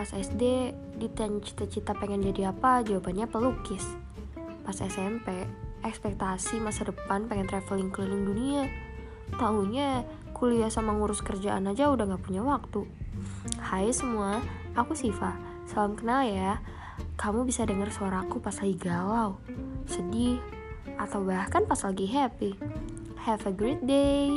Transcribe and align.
Pas 0.00 0.16
SD 0.16 0.72
ditanya 0.96 1.44
cita-cita 1.44 1.92
pengen 1.92 2.24
jadi 2.24 2.56
apa, 2.56 2.80
jawabannya 2.80 3.28
pelukis. 3.28 3.84
Pas 4.64 4.72
SMP, 4.72 5.44
ekspektasi 5.84 6.56
masa 6.56 6.88
depan 6.88 7.28
pengen 7.28 7.44
traveling 7.44 7.92
keliling 7.92 8.24
dunia. 8.24 8.64
Tahunya 9.36 10.08
kuliah 10.32 10.72
sama 10.72 10.96
ngurus 10.96 11.20
kerjaan 11.20 11.68
aja 11.68 11.92
udah 11.92 12.16
gak 12.16 12.24
punya 12.24 12.40
waktu. 12.40 12.88
Hai 13.60 13.92
semua, 13.92 14.40
aku 14.72 14.96
Siva. 14.96 15.36
Salam 15.68 15.92
kenal 16.00 16.24
ya. 16.24 16.64
Kamu 17.20 17.44
bisa 17.44 17.68
dengar 17.68 17.92
suaraku 17.92 18.40
pas 18.40 18.56
lagi 18.56 18.80
galau, 18.80 19.36
sedih, 19.84 20.40
atau 20.96 21.20
bahkan 21.28 21.68
pas 21.68 21.84
lagi 21.84 22.08
happy. 22.08 22.56
Have 23.20 23.44
a 23.44 23.52
great 23.52 23.84
day. 23.84 24.32